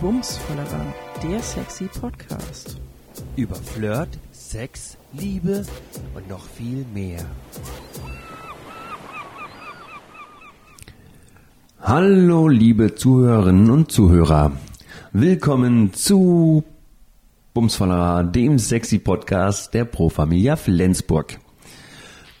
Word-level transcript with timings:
Bumsvollerer, 0.00 0.94
der 1.22 1.40
sexy 1.40 1.84
Podcast. 1.84 2.78
Über 3.34 3.54
Flirt, 3.54 4.10
Sex, 4.30 4.98
Liebe 5.14 5.64
und 6.14 6.28
noch 6.28 6.44
viel 6.44 6.84
mehr. 6.92 7.24
Hallo, 11.80 12.46
liebe 12.48 12.94
Zuhörerinnen 12.94 13.70
und 13.70 13.90
Zuhörer. 13.90 14.52
Willkommen 15.12 15.94
zu 15.94 16.62
Bumsvollerer, 17.54 18.24
dem 18.24 18.58
sexy 18.58 18.98
Podcast 18.98 19.72
der 19.72 19.86
Pro 19.86 20.10
Familia 20.10 20.56
Flensburg. 20.56 21.38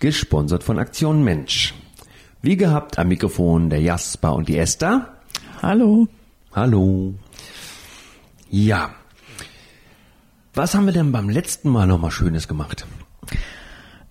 Gesponsert 0.00 0.62
von 0.62 0.78
Aktion 0.78 1.24
Mensch. 1.24 1.72
Wie 2.42 2.58
gehabt 2.58 2.98
am 2.98 3.08
Mikrofon 3.08 3.70
der 3.70 3.80
Jasper 3.80 4.34
und 4.34 4.46
die 4.50 4.58
Esther. 4.58 5.08
Hallo. 5.62 6.06
Hallo. 6.52 7.14
Ja. 8.50 8.90
Was 10.54 10.74
haben 10.74 10.86
wir 10.86 10.92
denn 10.92 11.12
beim 11.12 11.28
letzten 11.28 11.68
Mal 11.68 11.86
nochmal 11.86 12.10
Schönes 12.10 12.48
gemacht? 12.48 12.86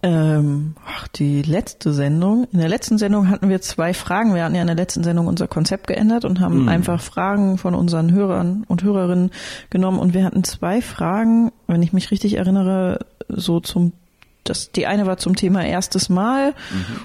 Ähm, 0.03 0.75
ach, 0.85 1.07
die 1.07 1.41
letzte 1.41 1.91
Sendung. 1.91 2.47
In 2.51 2.59
der 2.59 2.69
letzten 2.69 2.99
Sendung 2.99 3.29
hatten 3.29 3.49
wir 3.49 3.61
zwei 3.61 3.95
Fragen. 3.95 4.35
Wir 4.35 4.43
hatten 4.43 4.53
ja 4.53 4.61
in 4.61 4.67
der 4.67 4.75
letzten 4.75 5.03
Sendung 5.03 5.25
unser 5.25 5.47
Konzept 5.47 5.87
geändert 5.87 6.25
und 6.25 6.39
haben 6.39 6.69
einfach 6.69 7.01
Fragen 7.01 7.57
von 7.57 7.73
unseren 7.73 8.11
Hörern 8.11 8.65
und 8.67 8.83
Hörerinnen 8.83 9.31
genommen. 9.71 9.97
Und 9.97 10.13
wir 10.13 10.23
hatten 10.23 10.43
zwei 10.43 10.81
Fragen, 10.81 11.51
wenn 11.65 11.81
ich 11.81 11.93
mich 11.93 12.11
richtig 12.11 12.35
erinnere, 12.35 12.99
so 13.29 13.59
zum 13.59 13.93
das, 14.43 14.71
die 14.71 14.85
eine 14.85 15.07
war 15.07 15.17
zum 15.17 15.35
Thema 15.35 15.65
erstes 15.65 16.07
Mal 16.07 16.53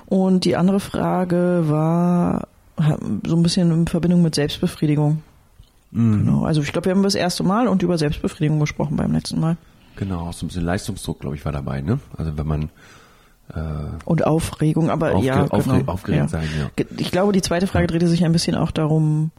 und 0.06 0.44
die 0.44 0.56
andere 0.56 0.78
Frage 0.78 1.64
war 1.68 2.48
so 3.26 3.34
ein 3.34 3.42
bisschen 3.42 3.72
in 3.72 3.86
Verbindung 3.86 4.20
mit 4.20 4.34
Selbstbefriedigung. 4.34 5.22
Genau. 5.92 6.44
Also 6.44 6.60
ich 6.62 6.72
glaube, 6.72 6.86
wir 6.86 6.92
haben 6.94 7.02
das 7.02 7.14
erste 7.14 7.42
Mal 7.42 7.66
und 7.68 7.82
über 7.82 7.98
Selbstbefriedigung 7.98 8.60
gesprochen 8.60 8.96
beim 8.96 9.12
letzten 9.12 9.40
Mal. 9.40 9.56
Genau, 9.96 10.30
so 10.32 10.44
ein 10.46 10.48
bisschen 10.48 10.64
Leistungsdruck, 10.64 11.20
glaube 11.20 11.36
ich, 11.36 11.44
war 11.44 11.52
dabei, 11.52 11.80
ne? 11.80 11.98
Also 12.16 12.36
wenn 12.38 12.46
man 12.46 12.70
Und 14.04 14.24
Aufregung, 14.24 14.90
aber 14.90 15.12
Aufge- 15.16 15.24
ja, 15.26 15.44
aufre- 15.46 15.78
genau. 15.78 15.92
aufgeregt 15.92 16.30
sein, 16.30 16.46
ja. 16.56 16.84
Ich 16.98 17.10
glaube, 17.10 17.32
die 17.32 17.42
zweite 17.42 17.66
Frage 17.66 17.88
drehte 17.88 18.06
sich 18.06 18.24
ein 18.24 18.30
bisschen 18.30 18.54
auch 18.54 18.70
darum, 18.70 19.32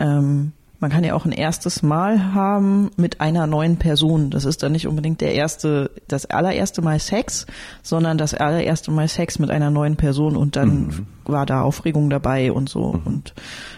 ähm, 0.00 0.50
man 0.84 0.90
kann 0.90 1.02
ja 1.02 1.14
auch 1.14 1.24
ein 1.24 1.32
erstes 1.32 1.82
Mal 1.82 2.34
haben 2.34 2.90
mit 2.98 3.22
einer 3.22 3.46
neuen 3.46 3.78
Person. 3.78 4.28
Das 4.28 4.44
ist 4.44 4.62
dann 4.62 4.72
nicht 4.72 4.86
unbedingt 4.86 5.22
der 5.22 5.32
erste, 5.32 5.90
das 6.08 6.26
allererste 6.26 6.82
Mal 6.82 6.98
Sex, 6.98 7.46
sondern 7.82 8.18
das 8.18 8.34
allererste 8.34 8.90
Mal 8.90 9.08
Sex 9.08 9.38
mit 9.38 9.48
einer 9.48 9.70
neuen 9.70 9.96
Person 9.96 10.36
und 10.36 10.56
dann 10.56 10.88
Mhm. 10.88 11.06
war 11.24 11.46
da 11.46 11.62
Aufregung 11.62 12.10
dabei 12.10 12.52
und 12.52 12.68
so. 12.68 13.00
Und 13.02 13.32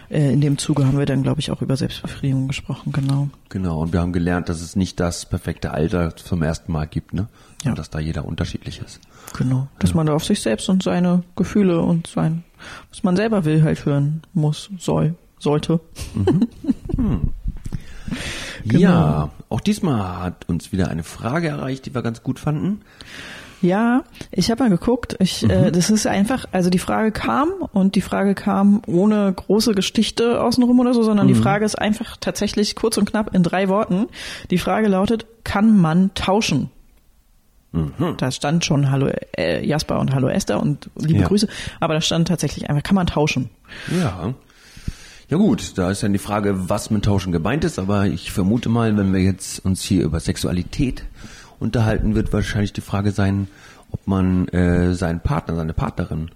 äh, 0.09 0.33
in 0.33 0.41
dem 0.41 0.57
Zuge 0.57 0.85
haben 0.85 0.97
wir 0.97 1.05
dann, 1.05 1.23
glaube 1.23 1.39
ich, 1.39 1.49
auch 1.49 1.61
über 1.61 1.77
Selbstbefriedigung 1.77 2.49
gesprochen, 2.49 2.91
genau. 2.91 3.29
genau, 3.47 3.79
und 3.79 3.93
wir 3.93 4.01
haben 4.01 4.11
gelernt, 4.11 4.49
dass 4.49 4.59
es 4.59 4.75
nicht 4.75 4.99
das 4.99 5.25
perfekte 5.25 5.71
Alter 5.71 6.13
zum 6.17 6.41
ersten 6.43 6.73
Mal 6.73 6.87
gibt, 6.87 7.13
ne? 7.13 7.29
Ja. 7.63 7.69
Und 7.69 7.79
dass 7.79 7.89
da 7.89 7.99
jeder 7.99 8.25
unterschiedlich 8.25 8.81
ist. 8.85 8.99
Genau. 9.37 9.69
Dass 9.79 9.93
man 9.93 10.07
da 10.07 10.13
auf 10.13 10.25
sich 10.25 10.41
selbst 10.41 10.67
und 10.67 10.83
seine 10.83 11.23
Gefühle 11.37 11.79
und 11.79 12.07
sein, 12.07 12.43
was 12.89 13.03
man 13.03 13.15
selber 13.15 13.45
will, 13.45 13.63
halt 13.63 13.85
hören 13.85 14.23
muss, 14.33 14.69
soll, 14.77 15.15
sollte. 15.39 15.79
Genau. 16.97 18.79
Ja, 18.79 19.29
auch 19.49 19.61
diesmal 19.61 20.21
hat 20.23 20.49
uns 20.49 20.71
wieder 20.71 20.89
eine 20.89 21.03
Frage 21.03 21.47
erreicht, 21.49 21.85
die 21.85 21.93
wir 21.93 22.01
ganz 22.01 22.23
gut 22.23 22.39
fanden. 22.39 22.81
Ja, 23.61 24.03
ich 24.31 24.51
habe 24.51 24.63
mal 24.63 24.69
geguckt. 24.69 25.15
Ich, 25.19 25.49
äh, 25.49 25.71
das 25.71 25.89
ist 25.89 26.05
einfach, 26.05 26.45
also 26.51 26.69
die 26.69 26.77
Frage 26.79 27.11
kam 27.11 27.49
und 27.73 27.95
die 27.95 28.01
Frage 28.01 28.35
kam 28.35 28.81
ohne 28.85 29.33
große 29.33 29.73
Gestichte 29.73 30.41
außenrum 30.41 30.79
oder 30.79 30.93
so, 30.93 31.01
sondern 31.01 31.27
die 31.27 31.33
Frage 31.33 31.65
ist 31.65 31.75
einfach 31.77 32.17
tatsächlich 32.19 32.75
kurz 32.75 32.97
und 32.97 33.09
knapp 33.09 33.33
in 33.33 33.41
drei 33.41 33.67
Worten. 33.67 34.07
Die 34.51 34.59
Frage 34.59 34.87
lautet: 34.87 35.25
Kann 35.43 35.75
man 35.77 36.13
tauschen? 36.13 36.69
Da 38.17 38.31
stand 38.31 38.63
schon 38.63 38.91
Hallo 38.91 39.09
äh, 39.37 39.65
Jasper 39.65 39.99
und 39.99 40.13
Hallo 40.13 40.27
Esther 40.29 40.59
und 40.61 40.89
liebe 40.95 41.19
Ja. 41.21 41.27
Grüße, 41.27 41.47
aber 41.79 41.95
da 41.95 42.01
stand 42.01 42.27
tatsächlich 42.27 42.69
einfach: 42.69 42.83
Kann 42.83 42.95
man 42.95 43.07
tauschen? 43.07 43.49
Ja. 43.99 44.33
Ja 45.29 45.37
gut, 45.37 45.77
da 45.77 45.91
ist 45.91 46.03
dann 46.03 46.13
die 46.13 46.19
Frage, 46.19 46.69
was 46.69 46.89
mit 46.89 47.03
Tauschen 47.03 47.33
gemeint 47.33 47.65
ist, 47.65 47.79
aber 47.79 48.05
ich 48.05 48.31
vermute 48.31 48.69
mal, 48.69 48.95
wenn 48.95 49.13
wir 49.13 49.21
jetzt 49.21 49.63
uns 49.65 49.81
hier 49.83 50.03
über 50.05 50.21
Sexualität 50.21 51.03
unterhalten, 51.59 52.15
wird 52.15 52.31
wahrscheinlich 52.31 52.71
die 52.71 52.81
Frage 52.81 53.11
sein, 53.11 53.47
ob 53.91 54.07
man 54.07 54.47
äh, 54.49 54.93
seinen 54.93 55.19
Partner, 55.19 55.55
seine 55.55 55.73
Partnerin, 55.73 56.31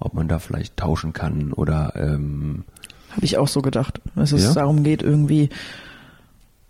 ob 0.00 0.14
man 0.14 0.26
da 0.26 0.40
vielleicht 0.40 0.76
tauschen 0.76 1.12
kann 1.12 1.52
oder 1.52 1.92
ähm, 1.94 2.64
Habe 3.10 3.24
ich 3.24 3.38
auch 3.38 3.46
so 3.48 3.62
gedacht, 3.62 4.00
dass 4.16 4.32
es 4.32 4.44
Ja? 4.44 4.54
darum 4.54 4.82
geht, 4.82 5.02
irgendwie, 5.02 5.50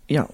ja, 0.07 0.27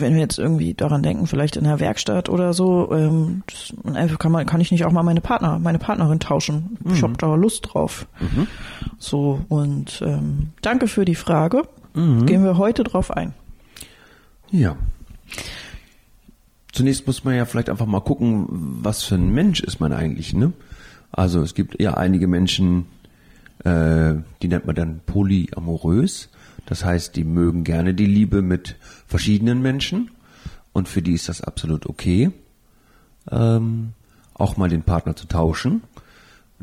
wenn 0.00 0.14
wir 0.14 0.20
jetzt 0.20 0.38
irgendwie 0.38 0.74
daran 0.74 1.02
denken, 1.02 1.26
vielleicht 1.26 1.56
in 1.56 1.64
der 1.64 1.80
Werkstatt 1.80 2.28
oder 2.28 2.52
so, 2.52 2.92
ähm, 2.92 3.42
das, 3.46 3.72
einfach 3.94 4.18
kann 4.18 4.32
man, 4.32 4.46
kann 4.46 4.60
ich 4.60 4.70
nicht 4.70 4.84
auch 4.84 4.92
mal 4.92 5.02
meine 5.02 5.20
Partner, 5.20 5.58
meine 5.58 5.78
Partnerin 5.78 6.20
tauschen. 6.20 6.78
Ich 6.92 7.02
hab 7.02 7.18
da 7.18 7.34
Lust 7.34 7.68
drauf. 7.70 8.06
So, 8.98 9.40
und 9.48 10.02
ähm, 10.04 10.50
danke 10.62 10.88
für 10.88 11.04
die 11.04 11.14
Frage. 11.14 11.62
Gehen 12.26 12.44
wir 12.44 12.58
heute 12.58 12.84
drauf 12.84 13.10
ein. 13.10 13.34
Ja. 14.50 14.76
Zunächst 16.72 17.06
muss 17.06 17.24
man 17.24 17.34
ja 17.34 17.44
vielleicht 17.44 17.70
einfach 17.70 17.86
mal 17.86 18.00
gucken, 18.00 18.46
was 18.50 19.02
für 19.02 19.16
ein 19.16 19.32
Mensch 19.32 19.60
ist 19.60 19.80
man 19.80 19.92
eigentlich, 19.92 20.32
ne? 20.32 20.52
Also 21.10 21.40
es 21.42 21.54
gibt 21.54 21.80
ja 21.80 21.94
einige 21.94 22.28
Menschen, 22.28 22.86
äh, 23.64 24.14
die 24.42 24.48
nennt 24.48 24.66
man 24.66 24.76
dann 24.76 25.00
polyamorös. 25.06 26.28
Das 26.68 26.84
heißt, 26.84 27.16
die 27.16 27.24
mögen 27.24 27.64
gerne 27.64 27.94
die 27.94 28.04
Liebe 28.04 28.42
mit 28.42 28.76
verschiedenen 29.06 29.62
Menschen 29.62 30.10
und 30.74 30.86
für 30.86 31.00
die 31.00 31.14
ist 31.14 31.30
das 31.30 31.40
absolut 31.40 31.86
okay, 31.86 32.30
ähm, 33.30 33.94
auch 34.34 34.58
mal 34.58 34.68
den 34.68 34.82
Partner 34.82 35.16
zu 35.16 35.26
tauschen. 35.26 35.82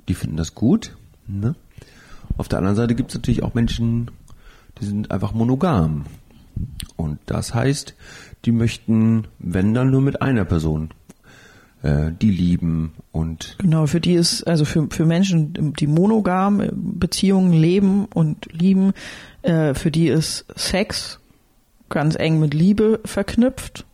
Die 0.08 0.14
finden 0.14 0.38
das 0.38 0.54
gut. 0.54 0.96
Ne? 1.26 1.56
Auf 2.38 2.48
der 2.48 2.60
anderen 2.60 2.76
Seite 2.76 2.94
gibt 2.94 3.10
es 3.10 3.16
natürlich 3.16 3.42
auch 3.42 3.56
Menschen, 3.56 4.12
die 4.80 4.86
sind 4.86 5.10
einfach 5.10 5.34
monogam. 5.34 6.06
Und 6.98 7.18
das 7.26 7.56
heißt, 7.56 7.96
die 8.46 8.52
möchten, 8.52 9.26
wenn 9.40 9.74
dann 9.74 9.90
nur 9.90 10.02
mit 10.02 10.22
einer 10.22 10.46
Person, 10.46 10.92
die 11.84 12.32
lieben 12.32 12.94
und 13.12 13.56
Genau, 13.60 13.86
für 13.86 14.02
die 14.02 14.14
ist, 14.14 14.44
also 14.44 14.66
für, 14.66 14.88
für 14.90 15.06
Menschen, 15.06 15.74
die 15.74 15.88
monogam 15.88 16.64
Beziehungen 16.74 17.54
leben 17.54 18.06
und 18.06 18.48
lieben, 18.52 18.94
äh, 19.44 19.74
für 19.74 19.92
die 19.92 20.08
ist 20.08 20.46
Sex 20.56 21.20
ganz 21.90 22.16
eng 22.16 22.40
mit 22.40 22.54
Liebe 22.54 23.00
verknüpft. 23.06 23.86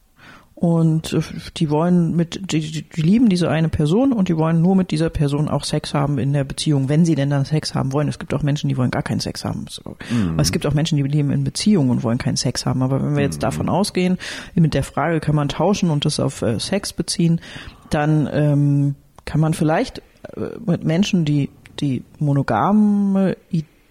Und 0.61 1.13
äh, 1.13 1.22
die 1.57 1.72
wollen 1.72 2.16
mit, 2.16 2.51
die, 2.51 2.59
die 2.59 3.01
lieben 3.01 3.29
diese 3.29 3.49
eine 3.49 3.67
Person 3.67 4.13
und 4.13 4.29
die 4.29 4.38
wollen 4.38 4.61
nur 4.61 4.75
mit 4.75 4.91
dieser 4.91 5.09
Person 5.09 5.49
auch 5.49 5.63
Sex 5.63 5.95
haben 5.95 6.19
in 6.19 6.33
der 6.33 6.44
Beziehung, 6.44 6.88
wenn 6.88 7.03
sie 7.03 7.16
denn 7.16 7.31
dann 7.31 7.45
Sex 7.45 7.73
haben 7.73 7.94
wollen. 7.94 8.07
Es 8.07 8.19
gibt 8.19 8.31
auch 8.31 8.44
Menschen, 8.44 8.69
die 8.69 8.77
wollen 8.77 8.91
gar 8.91 9.01
keinen 9.01 9.22
Sex 9.22 9.44
haben. 9.44 9.66
So. 9.67 9.97
Aber 10.33 10.41
es 10.41 10.51
gibt 10.51 10.67
auch 10.67 10.75
Menschen, 10.75 10.97
die 10.97 11.03
leben 11.03 11.31
in 11.31 11.44
Beziehungen 11.44 11.89
und 11.89 12.03
wollen 12.03 12.19
keinen 12.19 12.35
Sex 12.35 12.67
haben. 12.67 12.83
Aber 12.83 13.01
wenn 13.01 13.16
wir 13.16 13.23
jetzt 13.23 13.41
davon 13.41 13.69
ausgehen, 13.69 14.19
mit 14.53 14.75
der 14.75 14.83
Frage, 14.83 15.19
kann 15.19 15.33
man 15.33 15.49
tauschen 15.49 15.89
und 15.89 16.05
das 16.05 16.19
auf 16.19 16.44
äh, 16.44 16.59
Sex 16.59 16.93
beziehen, 16.93 17.41
dann 17.89 18.29
ähm, 18.31 18.93
kann 19.25 19.41
man 19.41 19.55
vielleicht 19.55 20.03
äh, 20.38 20.59
mit 20.63 20.83
Menschen, 20.83 21.25
die 21.25 21.49
die 21.79 22.03
monogame 22.19 23.35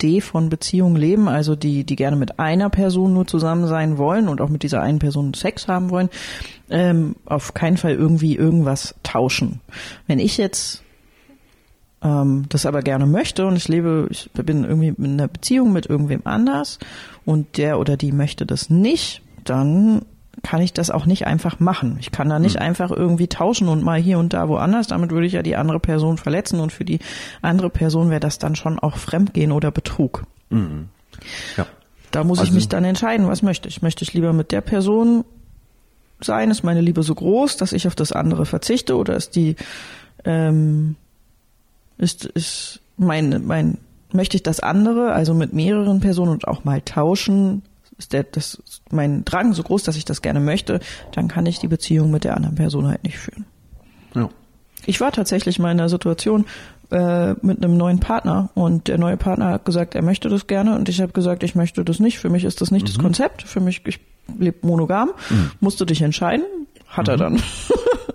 Idee 0.01 0.21
von 0.23 0.49
Beziehung 0.49 0.97
leben, 0.97 1.29
also 1.29 1.55
die, 1.55 1.85
die 1.85 1.97
gerne 1.97 2.17
mit 2.17 2.39
einer 2.39 2.71
Person 2.71 3.13
nur 3.13 3.27
zusammen 3.27 3.67
sein 3.67 3.99
wollen 3.99 4.29
und 4.29 4.41
auch 4.41 4.49
mit 4.49 4.63
dieser 4.63 4.81
einen 4.81 4.99
Person 4.99 5.35
Sex 5.35 5.69
haben 5.69 5.91
wollen, 5.91 6.09
ähm, 6.71 7.17
auf 7.27 7.53
keinen 7.53 7.77
Fall 7.77 7.93
irgendwie 7.93 8.35
irgendwas 8.35 8.95
tauschen. 9.03 9.61
Wenn 10.07 10.19
ich 10.19 10.39
jetzt 10.39 10.83
ähm, 12.03 12.47
das 12.49 12.65
aber 12.65 12.81
gerne 12.81 13.05
möchte 13.05 13.47
und 13.47 13.57
ich 13.57 13.69
lebe, 13.69 14.09
ich 14.11 14.31
bin 14.33 14.65
irgendwie 14.65 14.95
in 14.97 15.05
einer 15.05 15.29
Beziehung 15.29 15.73
mit 15.73 15.85
irgendwem 15.85 16.23
anders 16.25 16.79
und 17.27 17.59
der 17.59 17.79
oder 17.79 17.99
die 17.99 18.13
möchte 18.13 18.47
das 18.47 18.71
nicht, 18.71 19.21
dann 19.45 20.07
kann 20.43 20.63
ich 20.63 20.73
das 20.73 20.91
auch 20.91 21.07
nicht 21.07 21.27
einfach 21.27 21.61
machen. 21.61 21.97
Ich 22.01 22.13
kann 22.13 22.29
da 22.29 22.39
nicht 22.39 22.59
einfach 22.59 22.91
irgendwie 22.91 23.29
tauschen 23.29 23.69
und 23.69 23.83
mal 23.83 24.01
hier 24.01 24.19
und 24.19 24.33
da 24.33 24.49
woanders. 24.49 24.87
Damit 24.87 25.11
würde 25.11 25.27
ich 25.27 25.35
ja 25.35 25.43
die 25.43 25.57
andere 25.57 25.81
Person 25.81 26.17
verletzen 26.19 26.61
und 26.61 26.73
für 26.73 26.85
die 26.85 26.99
andere 27.43 27.69
Person 27.71 28.09
wäre 28.11 28.21
das 28.21 28.39
dann 28.39 28.57
schon 28.57 28.79
auch 28.79 28.97
Fremdgehen 28.97 29.53
oder 29.53 29.71
Betrug. 29.71 30.25
ja. 30.51 31.67
Da 32.11 32.25
muss 32.25 32.39
ich 32.39 32.47
Also- 32.47 32.55
mich 32.55 32.69
dann 32.69 32.85
entscheiden, 32.85 33.29
was 33.29 33.43
möchte 33.43 33.69
ich. 33.69 33.83
Möchte 33.83 34.03
ich 34.03 34.15
lieber 34.15 34.33
mit 34.33 34.51
der 34.51 34.63
Person 34.63 35.25
sein? 36.21 36.51
Ist 36.51 36.65
meine 36.65 36.81
Liebe 36.81 37.03
so 37.05 37.15
groß, 37.15 37.57
dass 37.57 37.73
ich 37.73 37.87
auf 37.87 37.95
das 37.95 38.11
andere 38.13 38.47
verzichte? 38.47 38.97
Oder 38.97 39.15
ist 39.17 39.37
die, 39.37 39.55
ähm, 40.25 40.97
ist, 41.99 42.25
ist 42.25 42.81
mein, 42.97 43.47
mein, 43.47 43.79
möchte 44.13 44.37
ich 44.37 44.43
das 44.43 44.59
andere, 44.61 45.13
also 45.13 45.35
mit 45.35 45.53
mehreren 45.53 46.01
Personen 46.01 46.33
und 46.33 46.49
auch 46.49 46.65
mal 46.65 46.81
tauschen? 46.81 47.63
Ist 48.01 48.15
der, 48.15 48.25
das, 48.25 48.55
ist 48.55 48.83
mein 48.91 49.27
Drang 49.27 49.53
so 49.53 49.63
groß, 49.63 49.83
dass 49.83 49.97
ich 49.97 50.07
das 50.07 50.23
gerne 50.23 50.41
möchte? 50.41 50.81
Dann 51.13 51.29
kann 51.29 51.45
ich 51.45 51.59
die 51.59 51.69
Beziehung 51.69 52.11
mit 52.11 52.25
der 52.25 52.35
anderen 52.35 52.55
Person 52.55 52.89
halt 52.89 53.05
nicht 53.05 53.19
führen. 53.19 53.45
ja. 54.15 54.31
Ich 54.87 54.99
war 55.03 55.13
tatsächlich 55.13 55.59
mal 55.59 55.71
in 55.73 55.79
einer 55.79 55.91
Situation, 55.91 56.47
äh, 56.91 57.35
mit 57.43 57.63
einem 57.63 57.77
neuen 57.77 58.01
Partner 58.01 58.49
und 58.55 58.89
der 58.89 58.97
neue 58.97 59.19
Partner 59.19 59.51
hat 59.51 59.67
gesagt, 59.67 59.95
er 59.95 60.01
möchte 60.01 60.31
das 60.31 60.47
gerne 60.47 60.75
und 60.75 60.89
ich 60.89 61.03
habe 61.03 61.13
gesagt, 61.13 61.43
ich 61.43 61.55
möchte 61.55 61.85
das 61.85 62.01
nicht. 62.01 62.19
Für 62.19 62.31
mich 62.31 62.45
ist 62.45 62.63
das 62.63 62.71
nicht 62.71 62.89
das 62.89 62.99
Konzept. 62.99 63.43
Für 63.43 63.61
mich, 63.61 63.83
ich 63.85 64.01
lebe 64.39 64.67
monogam. 64.67 65.11
Musst 65.61 65.83
du 65.83 65.85
dich 65.85 66.01
entscheiden? 66.01 66.47
Hat 66.87 67.09
er 67.09 67.19
dann. 67.19 67.43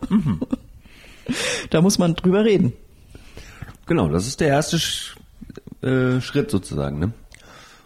da 1.70 1.82
muss 1.84 2.00
man 2.00 2.16
drüber 2.16 2.44
reden. 2.44 2.74
Genau, 3.86 4.10
das 4.10 4.26
ist 4.26 4.40
der 4.40 4.48
erste 4.48 4.80
Sch 4.80 5.16
äh, 5.84 6.20
Schritt 6.20 6.50
sozusagen. 6.50 6.98
Ne? 6.98 7.14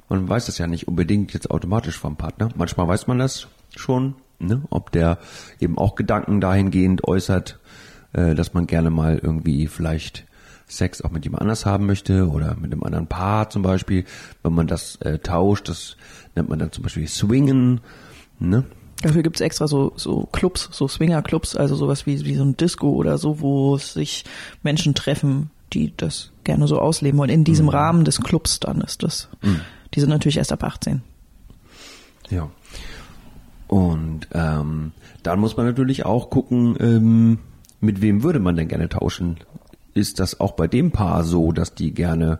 Man 0.09 0.27
weiß 0.27 0.47
das 0.47 0.57
ja 0.57 0.67
nicht 0.67 0.87
unbedingt 0.87 1.33
jetzt 1.33 1.51
automatisch 1.51 1.97
vom 1.97 2.15
Partner. 2.15 2.49
Manchmal 2.55 2.87
weiß 2.87 3.07
man 3.07 3.19
das 3.19 3.47
schon, 3.75 4.15
ne? 4.39 4.63
ob 4.71 4.91
der 4.91 5.19
eben 5.59 5.77
auch 5.77 5.95
Gedanken 5.95 6.41
dahingehend 6.41 7.07
äußert, 7.07 7.59
äh, 8.13 8.33
dass 8.33 8.53
man 8.53 8.67
gerne 8.67 8.89
mal 8.89 9.19
irgendwie 9.21 9.67
vielleicht 9.67 10.25
Sex 10.67 11.01
auch 11.01 11.11
mit 11.11 11.25
jemand 11.25 11.41
anders 11.41 11.65
haben 11.65 11.85
möchte 11.85 12.27
oder 12.29 12.55
mit 12.55 12.71
einem 12.71 12.83
anderen 12.83 13.07
Paar 13.07 13.49
zum 13.49 13.61
Beispiel. 13.61 14.05
Wenn 14.43 14.53
man 14.53 14.67
das 14.67 14.95
äh, 14.97 15.19
tauscht, 15.19 15.69
das 15.69 15.95
nennt 16.35 16.49
man 16.49 16.59
dann 16.59 16.71
zum 16.71 16.83
Beispiel 16.83 17.07
Swingen. 17.07 17.81
Ne? 18.39 18.65
Dafür 19.01 19.23
gibt's 19.23 19.41
extra 19.41 19.67
so, 19.67 19.93
so 19.95 20.27
Clubs, 20.31 20.69
so 20.71 20.87
Swinger-Clubs, 20.87 21.55
also 21.55 21.75
sowas 21.75 22.05
wie, 22.05 22.25
wie 22.25 22.35
so 22.35 22.43
ein 22.43 22.57
Disco 22.57 22.89
oder 22.89 23.17
so, 23.17 23.41
wo 23.41 23.77
sich 23.77 24.25
Menschen 24.61 24.93
treffen, 24.93 25.51
die 25.73 25.93
das 25.95 26.31
gerne 26.43 26.67
so 26.67 26.79
ausleben. 26.79 27.19
Und 27.19 27.29
in 27.29 27.43
diesem 27.43 27.69
Rahmen 27.69 28.05
des 28.05 28.21
Clubs 28.21 28.59
dann 28.59 28.81
ist 28.81 29.03
das. 29.03 29.29
Die 29.93 29.99
sind 29.99 30.09
natürlich 30.09 30.37
erst 30.37 30.51
ab 30.51 30.63
18. 30.63 31.01
Ja. 32.29 32.49
Und 33.67 34.27
ähm, 34.33 34.91
dann 35.23 35.39
muss 35.39 35.57
man 35.57 35.65
natürlich 35.65 36.05
auch 36.05 36.29
gucken, 36.29 36.75
ähm, 36.79 37.39
mit 37.81 38.01
wem 38.01 38.23
würde 38.23 38.39
man 38.39 38.55
denn 38.55 38.67
gerne 38.67 38.89
tauschen? 38.89 39.37
Ist 39.93 40.19
das 40.19 40.39
auch 40.39 40.53
bei 40.53 40.67
dem 40.67 40.91
Paar 40.91 41.23
so, 41.23 41.51
dass 41.51 41.75
die 41.75 41.93
gerne 41.93 42.39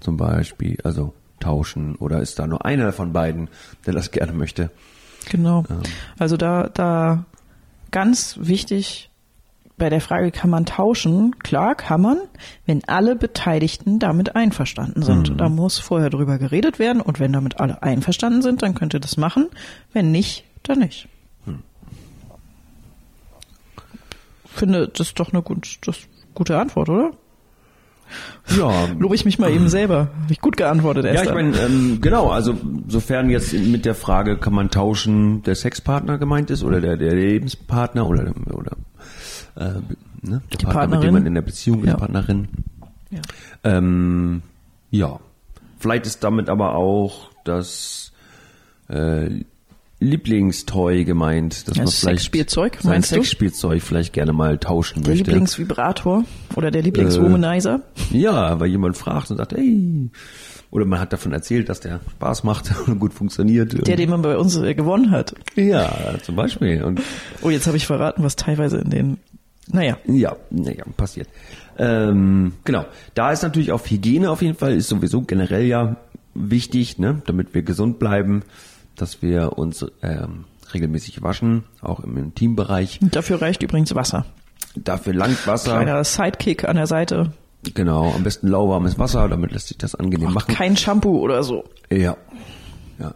zum 0.00 0.16
Beispiel, 0.16 0.78
also 0.84 1.14
tauschen, 1.40 1.96
oder 1.96 2.20
ist 2.20 2.38
da 2.38 2.46
nur 2.46 2.64
einer 2.64 2.92
von 2.92 3.12
beiden, 3.12 3.48
der 3.86 3.94
das 3.94 4.10
gerne 4.10 4.32
möchte? 4.32 4.70
Genau. 5.30 5.64
Also 6.18 6.36
da, 6.36 6.68
da 6.68 7.24
ganz 7.90 8.38
wichtig 8.40 9.10
bei 9.76 9.90
der 9.90 10.00
Frage, 10.00 10.30
kann 10.30 10.50
man 10.50 10.66
tauschen? 10.66 11.38
Klar, 11.40 11.74
kann 11.74 12.00
man, 12.00 12.18
wenn 12.64 12.84
alle 12.86 13.16
Beteiligten 13.16 13.98
damit 13.98 14.36
einverstanden 14.36 15.02
sind. 15.02 15.40
Da 15.40 15.48
muss 15.48 15.78
vorher 15.80 16.10
drüber 16.10 16.38
geredet 16.38 16.78
werden 16.78 17.02
und 17.02 17.18
wenn 17.18 17.32
damit 17.32 17.58
alle 17.58 17.82
einverstanden 17.82 18.40
sind, 18.42 18.62
dann 18.62 18.74
könnt 18.74 18.94
ihr 18.94 19.00
das 19.00 19.16
machen. 19.16 19.48
Wenn 19.92 20.12
nicht, 20.12 20.44
dann 20.62 20.78
nicht. 20.78 21.08
Finde, 24.46 24.88
das 24.88 25.08
ist 25.08 25.18
doch 25.18 25.32
eine 25.32 25.42
gut, 25.42 25.78
das 25.84 25.98
gute 26.34 26.56
Antwort, 26.58 26.88
oder? 26.88 27.10
Ja, 28.56 28.86
Lobe 28.98 29.16
ich 29.16 29.24
mich 29.24 29.40
mal 29.40 29.50
eben 29.50 29.68
selber. 29.68 30.10
Habe 30.22 30.32
ich 30.32 30.40
gut 30.40 30.56
geantwortet, 30.56 31.06
Ja, 31.06 31.12
Esther. 31.12 31.30
ich 31.30 31.34
meine, 31.34 31.58
ähm, 31.58 31.98
genau, 32.00 32.30
also 32.30 32.56
sofern 32.86 33.30
jetzt 33.30 33.52
mit 33.52 33.84
der 33.84 33.96
Frage, 33.96 34.36
kann 34.38 34.52
man 34.54 34.70
tauschen, 34.70 35.42
der 35.42 35.56
Sexpartner 35.56 36.18
gemeint 36.18 36.50
ist 36.50 36.62
oder 36.62 36.80
der, 36.80 36.96
der 36.96 37.14
Lebenspartner 37.14 38.08
oder, 38.08 38.32
oder 38.52 38.76
äh, 39.56 39.64
ne, 39.64 39.82
der 40.22 40.58
Die 40.58 40.64
Partner, 40.64 40.64
mit 40.64 40.74
Partnerin. 40.74 41.02
dem 41.02 41.14
man 41.14 41.26
in 41.26 41.34
der 41.34 41.42
Beziehung 41.42 41.80
ist, 41.84 41.88
Ja. 41.88 41.96
Partnerin. 41.96 42.48
Ja. 43.10 43.20
Ähm, 43.64 44.42
ja, 44.90 45.20
vielleicht 45.78 46.06
ist 46.06 46.24
damit 46.24 46.48
aber 46.48 46.74
auch 46.74 47.30
das 47.44 48.12
äh, 48.88 49.44
Lieblingstoy 50.00 51.04
gemeint, 51.04 51.66
dass 51.68 51.76
Ja, 51.76 51.84
man 51.84 51.92
vielleicht 51.92 52.18
Sexspielzeug, 52.18 52.78
sein 52.80 52.92
meinst 52.92 53.10
du? 53.12 53.16
Sexspielzeug 53.16 53.80
vielleicht 53.82 54.12
gerne 54.12 54.32
mal 54.32 54.58
tauschen 54.58 55.02
der 55.02 55.12
möchte. 55.14 55.30
Lieblingsvibrator 55.30 56.24
oder 56.56 56.70
der 56.70 56.82
Lieblingswomanizer. 56.82 57.80
Ja, 58.10 58.58
weil 58.60 58.68
jemand 58.68 58.96
fragt 58.98 59.30
und 59.30 59.38
sagt, 59.38 59.52
hey, 59.52 60.10
oder 60.70 60.84
man 60.84 60.98
hat 60.98 61.12
davon 61.12 61.32
erzählt, 61.32 61.68
dass 61.68 61.80
der 61.80 62.00
Spaß 62.16 62.44
macht 62.44 62.72
und 62.88 62.98
gut 62.98 63.14
funktioniert. 63.14 63.86
Der, 63.86 63.96
den 63.96 64.10
man 64.10 64.20
bei 64.22 64.36
uns 64.36 64.56
äh, 64.56 64.74
gewonnen 64.74 65.10
hat. 65.10 65.34
ja, 65.54 65.90
zum 66.22 66.36
Beispiel. 66.36 66.82
Und 66.82 67.00
Oh, 67.42 67.50
jetzt 67.50 67.66
habe 67.66 67.76
ich 67.76 67.86
verraten, 67.86 68.22
was 68.24 68.36
teilweise 68.36 68.78
in 68.78 68.90
den. 68.90 69.16
Naja, 69.68 69.96
ja, 70.06 70.36
naja, 70.50 70.84
passiert. 70.96 71.28
Ähm, 71.78 72.52
genau. 72.64 72.84
Da 73.14 73.32
ist 73.32 73.42
natürlich 73.42 73.72
auch 73.72 73.84
Hygiene 73.84 74.30
auf 74.30 74.42
jeden 74.42 74.56
Fall, 74.56 74.74
ist 74.74 74.88
sowieso 74.88 75.22
generell 75.22 75.64
ja 75.64 75.96
wichtig, 76.34 76.98
ne, 76.98 77.22
damit 77.26 77.54
wir 77.54 77.62
gesund 77.62 77.98
bleiben, 77.98 78.42
dass 78.96 79.22
wir 79.22 79.58
uns 79.58 79.84
ähm, 80.02 80.44
regelmäßig 80.72 81.22
waschen, 81.22 81.64
auch 81.80 82.00
im 82.00 82.16
Intimbereich. 82.16 82.98
dafür 83.00 83.40
reicht 83.40 83.62
übrigens 83.62 83.94
Wasser. 83.94 84.26
Dafür 84.76 85.14
langt 85.14 85.46
Wasser. 85.46 85.72
Kleiner 85.72 86.02
Sidekick 86.04 86.64
an 86.68 86.76
der 86.76 86.86
Seite. 86.86 87.32
Genau, 87.74 88.12
am 88.12 88.24
besten 88.24 88.48
lauwarmes 88.48 88.98
Wasser, 88.98 89.28
damit 89.28 89.52
lässt 89.52 89.68
sich 89.68 89.78
das 89.78 89.94
angenehm 89.94 90.32
machen. 90.32 90.54
Kein 90.54 90.76
Shampoo 90.76 91.18
oder 91.20 91.42
so. 91.42 91.64
Ja. 91.90 92.16
ja. 92.98 93.14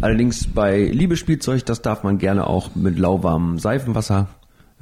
Allerdings 0.00 0.46
bei 0.46 0.84
Liebespielzeug, 0.84 1.64
das 1.66 1.82
darf 1.82 2.04
man 2.04 2.18
gerne 2.18 2.46
auch 2.46 2.74
mit 2.76 2.98
lauwarmem 2.98 3.58
Seifenwasser 3.58 4.28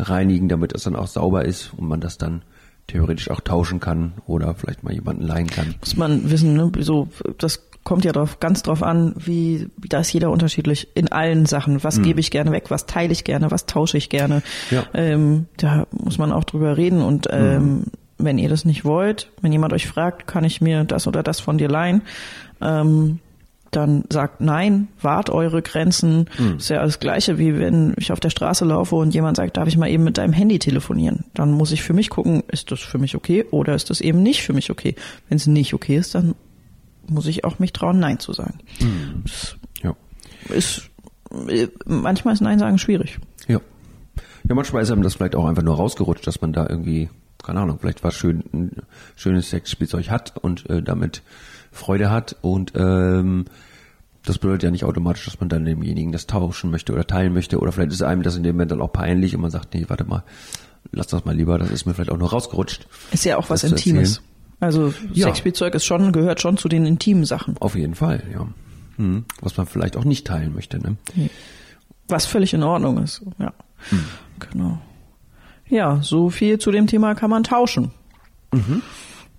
reinigen, 0.01 0.49
damit 0.49 0.75
es 0.75 0.85
dann 0.85 0.97
auch 0.97 1.07
sauber 1.07 1.45
ist 1.45 1.73
und 1.77 1.89
man 1.89 2.01
das 2.01 2.19
dann 2.19 2.43
theoretisch 2.87 3.31
auch 3.31 3.41
tauschen 3.41 3.81
kann 3.81 4.15
oder 4.27 4.55
vielleicht 4.55 4.83
mal 4.83 4.93
jemanden 4.93 5.23
leihen 5.23 5.47
kann. 5.47 5.75
Muss 5.81 5.97
man 5.97 6.31
wissen, 6.31 6.55
ne? 6.55 6.73
so, 6.81 7.09
das 7.39 7.71
kommt 7.85 8.05
ja 8.05 8.13
drauf, 8.13 8.41
ganz 8.41 8.63
drauf 8.63 8.83
an, 8.83 9.15
wie, 9.17 9.69
da 9.89 10.01
ist 10.01 10.13
jeder 10.13 10.31
unterschiedlich 10.31 10.89
in 10.95 11.11
allen 11.11 11.47
Sachen. 11.47 11.83
Was 11.83 12.03
gebe 12.03 12.21
ich 12.21 12.31
gerne 12.31 12.53
weg, 12.53 12.65
was 12.69 12.87
teile 12.87 13.13
ich 13.13 13.25
gerne, 13.25 13.51
was 13.51 13.67
tausche 13.67 13.97
ich 13.97 14.11
gerne. 14.11 14.43
Ja. 14.71 14.85
Ähm, 14.93 15.47
da 15.57 15.87
muss 15.91 16.19
man 16.19 16.33
auch 16.33 16.45
drüber 16.45 16.77
reden 16.77 17.01
und 17.01 17.29
ähm, 17.31 17.85
wenn 18.19 18.39
ihr 18.39 18.49
das 18.49 18.65
nicht 18.65 18.85
wollt, 18.85 19.31
wenn 19.41 19.53
jemand 19.53 19.73
euch 19.73 19.87
fragt, 19.87 20.27
kann 20.27 20.45
ich 20.45 20.61
mir 20.61 20.85
das 20.85 21.07
oder 21.07 21.23
das 21.23 21.41
von 21.41 21.59
dir 21.59 21.69
leihen, 21.69 22.03
ähm, 22.61 23.21
dann 23.71 24.05
sagt 24.11 24.41
nein, 24.41 24.89
wahrt 25.01 25.31
eure 25.31 25.63
Grenzen. 25.63 26.27
Ist 26.59 26.71
ja 26.71 26.83
das 26.83 26.99
Gleiche, 26.99 27.39
wie 27.39 27.59
wenn 27.59 27.95
ich 27.99 28.11
auf 28.13 28.19
der 28.21 28.31
Straße 28.31 28.65
laufe 28.65 28.97
und 28.97 29.15
jemand 29.15 29.37
sagt, 29.37 29.57
darf 29.57 29.69
ich 29.69 29.77
mal 29.77 29.89
eben 29.89 30.03
mit 30.05 30.19
deinem 30.19 30.33
Handy 30.33 30.59
telefonieren? 30.59 31.25
Dann 31.35 31.53
muss 31.53 31.71
ich 31.73 31.83
für 31.83 31.93
mich 31.93 32.11
gucken, 32.11 32.43
ist 32.49 32.71
das 32.73 32.81
für 32.81 32.99
mich 32.99 33.15
okay 33.15 33.45
oder 33.51 33.75
ist 33.75 33.91
das 33.91 34.01
eben 34.01 34.23
nicht 34.23 34.43
für 34.43 34.53
mich 34.53 34.71
okay? 34.71 34.95
Wenn 35.29 35.37
es 35.37 35.47
nicht 35.47 35.73
okay 35.75 35.97
ist, 35.97 36.15
dann 36.15 36.35
muss 37.09 37.27
ich 37.27 37.45
auch 37.45 37.59
mich 37.59 37.73
trauen, 37.73 37.99
Nein 38.01 38.19
zu 38.19 38.33
sagen. 38.33 38.59
Das 39.25 39.57
Ja. 39.83 39.95
ist, 40.55 40.91
äh, 41.49 41.69
manchmal 41.87 42.35
ist 42.35 42.41
Nein 42.41 42.59
sagen 42.59 42.79
schwierig. 42.79 43.19
Ja. 43.49 43.61
Ja, 44.49 44.55
manchmal 44.55 44.83
ist 44.83 44.91
einem 44.91 45.03
das 45.03 45.15
vielleicht 45.15 45.35
auch 45.37 45.45
einfach 45.45 45.63
nur 45.63 45.77
rausgerutscht, 45.77 46.27
dass 46.27 46.41
man 46.41 46.53
da 46.53 46.67
irgendwie, 46.69 47.09
keine 47.43 47.61
Ahnung, 47.61 47.79
vielleicht 47.81 48.05
was 48.05 48.15
schön, 48.15 48.45
ein 48.53 48.71
schönes 49.17 49.51
Sexspielzeug 49.51 50.11
hat 50.11 50.37
und 50.39 50.69
äh, 50.71 50.83
damit 50.83 51.23
Freude 51.73 52.11
hat 52.11 52.37
und 52.41 52.73
ähm, 52.75 53.45
das 54.25 54.39
bedeutet 54.39 54.65
ja 54.65 54.71
nicht 54.71 54.85
automatisch, 54.85 55.25
dass 55.25 55.41
man 55.41 55.49
dann 55.49 55.65
demjenigen 55.65 56.13
das 56.13 56.27
tauschen 56.27 56.71
möchte 56.71 56.93
oder 56.93 57.07
teilen 57.07 57.33
möchte 57.33 57.59
oder 57.59 57.73
vielleicht 57.73 57.93
ist 57.93 58.03
einem 58.03 58.23
das 58.23 58.37
in 58.37 58.43
dem 58.43 58.57
Moment 58.57 58.73
dann 58.73 58.83
auch 58.83 58.93
peinlich 58.93 59.35
und 59.35 59.41
man 59.41 59.51
sagt, 59.51 59.75
nee, 59.75 59.85
warte 59.89 60.05
mal, 60.05 60.25
lass 60.93 61.07
das 61.09 61.25
mal 61.25 61.35
lieber, 61.35 61.59
das 61.59 61.71
ist 61.71 61.87
mir 61.87 61.95
vielleicht 61.95 62.11
auch 62.11 62.19
nur 62.19 62.31
rausgerutscht. 62.31 62.87
Ist 63.13 63.25
ja 63.25 63.37
auch 63.39 63.49
was 63.51 63.65
Intimes. 63.65 64.23
Also 64.61 64.93
Ja. 65.15 65.27
Sexspielzeug 65.27 65.75
ist 65.75 65.87
schon, 65.87 66.13
gehört 66.13 66.41
schon 66.41 66.59
zu 66.59 66.69
den 66.69 66.85
intimen 66.85 67.25
Sachen. 67.25 67.57
Auf 67.59 67.75
jeden 67.77 67.95
Fall, 67.95 68.23
ja. 68.33 68.47
Hm. 68.97 69.25
Was 69.41 69.57
man 69.57 69.67
vielleicht 69.67 69.97
auch 69.97 70.05
nicht 70.05 70.27
teilen 70.27 70.55
möchte, 70.55 70.79
ne? 70.79 70.97
Was 72.09 72.27
völlig 72.27 72.53
in 72.53 72.63
Ordnung 72.63 73.03
ist. 73.03 73.23
Ja. 73.39 73.55
Genau. 74.39 74.79
Ja, 75.71 76.01
so 76.03 76.31
viel 76.31 76.59
zu 76.59 76.71
dem 76.71 76.87
Thema 76.87 77.15
kann 77.15 77.31
man 77.31 77.45
tauschen. 77.45 77.93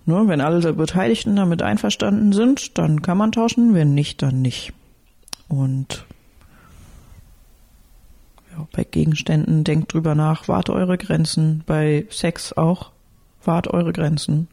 Ne, 0.04 0.26
wenn 0.26 0.40
alle 0.40 0.72
Beteiligten 0.72 1.36
damit 1.36 1.62
einverstanden 1.62 2.32
sind, 2.32 2.78
dann 2.78 3.02
kann 3.02 3.18
man 3.18 3.30
tauschen, 3.30 3.74
wenn 3.74 3.94
nicht, 3.94 4.22
dann 4.22 4.42
nicht. 4.42 4.72
Und 5.48 6.06
ja, 8.50 8.66
bei 8.72 8.84
Gegenständen 8.84 9.62
denkt 9.62 9.92
drüber 9.92 10.14
nach, 10.14 10.48
wahrt 10.48 10.70
eure 10.70 10.98
Grenzen, 10.98 11.62
bei 11.66 12.06
Sex 12.10 12.52
auch, 12.54 12.90
wahrt 13.44 13.68
eure 13.68 13.92
Grenzen, 13.92 14.48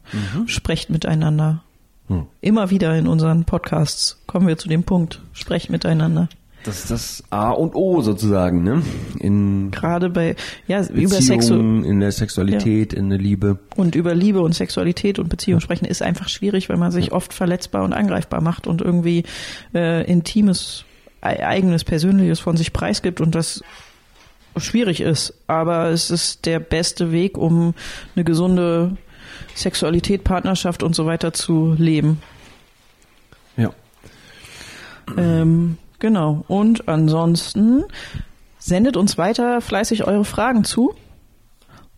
sprecht 0.46 0.90
miteinander. 0.90 1.62
Hm. 2.08 2.26
Immer 2.40 2.70
wieder 2.70 2.96
in 2.96 3.06
unseren 3.08 3.44
Podcasts 3.44 4.20
kommen 4.26 4.46
wir 4.46 4.58
zu 4.58 4.68
dem 4.68 4.84
Punkt, 4.84 5.22
sprecht 5.32 5.70
miteinander. 5.70 6.28
Das 6.64 6.80
ist 6.80 6.90
das 6.90 7.24
A 7.30 7.50
und 7.50 7.74
O 7.74 8.02
sozusagen, 8.02 8.62
ne? 8.62 8.82
In 9.18 9.70
Gerade 9.70 10.10
bei, 10.10 10.36
ja, 10.66 10.84
über 10.86 11.20
Sexu 11.20 11.54
in 11.54 12.00
der 12.00 12.12
Sexualität, 12.12 12.92
in 12.92 13.08
der 13.08 13.18
Liebe. 13.18 13.58
und 13.76 13.94
über 13.94 14.14
Liebe 14.14 14.42
und 14.42 14.54
Sexualität 14.54 15.18
und 15.18 15.30
Beziehung 15.30 15.60
sprechen 15.60 15.86
ist 15.86 16.02
einfach 16.02 16.28
schwierig, 16.28 16.68
weil 16.68 16.76
man 16.76 16.90
sich 16.90 17.12
oft 17.12 17.32
verletzbar 17.32 17.82
und 17.82 17.94
angreifbar 17.94 18.42
macht 18.42 18.66
und 18.66 18.82
irgendwie 18.82 19.24
äh, 19.74 20.04
intimes, 20.04 20.84
eigenes, 21.22 21.84
persönliches 21.84 22.40
von 22.40 22.58
sich 22.58 22.74
preisgibt 22.74 23.22
und 23.22 23.34
das 23.34 23.62
schwierig 24.58 25.00
ist. 25.00 25.34
Aber 25.46 25.88
es 25.88 26.10
ist 26.10 26.44
der 26.44 26.60
beste 26.60 27.10
Weg, 27.10 27.38
um 27.38 27.74
eine 28.14 28.24
gesunde 28.24 28.98
Sexualität, 29.54 30.24
Partnerschaft 30.24 30.82
und 30.82 30.94
so 30.94 31.06
weiter 31.06 31.32
zu 31.32 31.74
leben. 31.78 32.20
Ja. 33.56 33.70
Ähm, 35.16 35.78
genau. 36.00 36.44
Und 36.48 36.88
ansonsten 36.88 37.84
sendet 38.58 38.96
uns 38.96 39.18
weiter 39.18 39.60
fleißig 39.60 40.04
eure 40.04 40.24
Fragen 40.24 40.64
zu. 40.64 40.94